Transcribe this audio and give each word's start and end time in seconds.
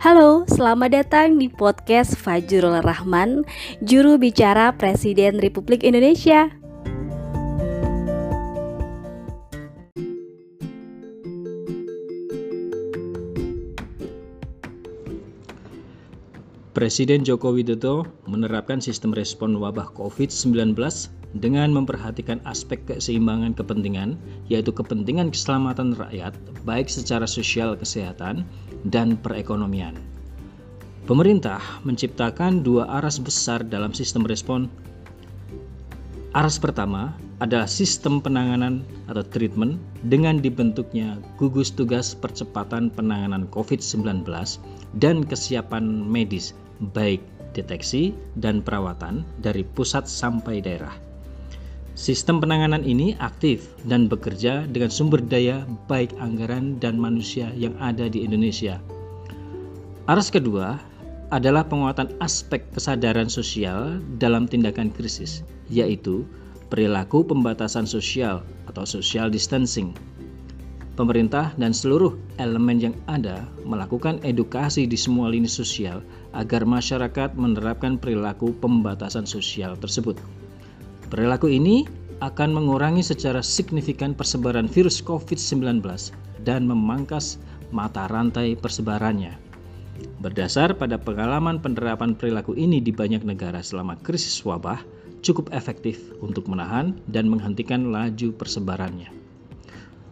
Halo, 0.00 0.48
selamat 0.48 0.96
datang 0.96 1.36
di 1.36 1.52
podcast 1.52 2.16
Fajrul 2.16 2.80
Rahman, 2.80 3.44
juru 3.84 4.16
bicara 4.16 4.72
Presiden 4.72 5.36
Republik 5.44 5.84
Indonesia. 5.84 6.59
Presiden 16.70 17.26
Joko 17.26 17.50
Widodo 17.50 18.06
menerapkan 18.30 18.78
sistem 18.78 19.10
respon 19.10 19.58
wabah 19.58 19.90
COVID-19 19.90 20.78
dengan 21.34 21.74
memperhatikan 21.74 22.38
aspek 22.46 22.78
keseimbangan 22.86 23.58
kepentingan, 23.58 24.14
yaitu 24.46 24.70
kepentingan 24.70 25.34
keselamatan 25.34 25.98
rakyat, 25.98 26.30
baik 26.62 26.86
secara 26.86 27.26
sosial 27.26 27.74
kesehatan 27.74 28.46
dan 28.86 29.18
perekonomian. 29.18 29.98
Pemerintah 31.10 31.58
menciptakan 31.82 32.62
dua 32.62 32.86
aras 32.86 33.18
besar 33.18 33.66
dalam 33.66 33.90
sistem 33.90 34.22
respon. 34.22 34.70
Aras 36.38 36.54
pertama 36.62 37.18
adalah 37.40 37.64
sistem 37.64 38.20
penanganan 38.20 38.84
atau 39.08 39.24
treatment 39.24 39.80
dengan 40.04 40.44
dibentuknya 40.44 41.16
gugus 41.40 41.72
tugas 41.72 42.12
percepatan 42.12 42.92
penanganan 42.92 43.48
COVID-19 43.48 44.28
dan 45.00 45.24
kesiapan 45.24 46.04
medis 46.04 46.52
baik 46.92 47.24
deteksi 47.56 48.12
dan 48.38 48.60
perawatan 48.60 49.24
dari 49.40 49.64
pusat 49.64 50.06
sampai 50.06 50.60
daerah. 50.60 50.94
Sistem 51.98 52.40
penanganan 52.40 52.86
ini 52.86 53.12
aktif 53.18 53.76
dan 53.84 54.06
bekerja 54.08 54.64
dengan 54.64 54.88
sumber 54.88 55.20
daya 55.20 55.66
baik 55.90 56.16
anggaran 56.16 56.80
dan 56.80 56.96
manusia 56.96 57.50
yang 57.58 57.76
ada 57.82 58.08
di 58.08 58.24
Indonesia. 58.24 58.80
Aras 60.08 60.32
kedua 60.32 60.80
adalah 61.28 61.66
penguatan 61.66 62.10
aspek 62.18 62.64
kesadaran 62.74 63.28
sosial 63.28 64.00
dalam 64.18 64.48
tindakan 64.48 64.90
krisis, 64.90 65.46
yaitu 65.70 66.26
perilaku 66.70 67.26
pembatasan 67.26 67.84
sosial 67.84 68.46
atau 68.70 68.86
social 68.86 69.28
distancing 69.28 69.92
pemerintah 71.00 71.56
dan 71.56 71.72
seluruh 71.72 72.12
elemen 72.36 72.76
yang 72.76 72.96
ada 73.08 73.48
melakukan 73.64 74.20
edukasi 74.20 74.84
di 74.84 75.00
semua 75.00 75.32
lini 75.32 75.48
sosial 75.48 76.04
agar 76.36 76.68
masyarakat 76.68 77.32
menerapkan 77.40 77.96
perilaku 77.96 78.52
pembatasan 78.60 79.24
sosial 79.24 79.80
tersebut. 79.80 80.20
Perilaku 81.08 81.48
ini 81.48 81.88
akan 82.20 82.52
mengurangi 82.52 83.00
secara 83.00 83.40
signifikan 83.40 84.12
persebaran 84.12 84.68
virus 84.68 85.00
COVID-19 85.00 85.80
dan 86.44 86.68
memangkas 86.68 87.40
mata 87.72 88.04
rantai 88.12 88.52
persebarannya. 88.60 89.40
Berdasar 90.20 90.76
pada 90.76 91.00
pengalaman 91.00 91.64
penerapan 91.64 92.12
perilaku 92.12 92.52
ini 92.56 92.84
di 92.84 92.92
banyak 92.92 93.24
negara 93.24 93.64
selama 93.64 93.96
krisis 94.04 94.44
wabah, 94.44 94.84
cukup 95.20 95.52
efektif 95.54 96.00
untuk 96.24 96.48
menahan 96.48 96.96
dan 97.08 97.28
menghentikan 97.28 97.92
laju 97.92 98.34
persebarannya. 98.34 99.12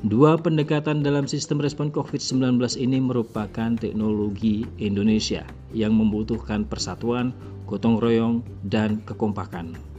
Dua 0.00 0.40
pendekatan 0.40 1.04
dalam 1.04 1.28
sistem 1.28 1.60
respon 1.60 1.92
COVID-19 1.92 2.56
ini 2.80 3.04
merupakan 3.04 3.76
teknologi 3.76 4.64
Indonesia 4.80 5.44
yang 5.76 5.92
membutuhkan 5.92 6.64
persatuan, 6.64 7.36
gotong 7.68 8.00
royong, 8.00 8.40
dan 8.64 9.04
kekompakan. 9.04 9.89